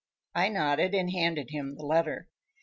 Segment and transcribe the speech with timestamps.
[0.33, 2.27] I nodded and handed him the letter.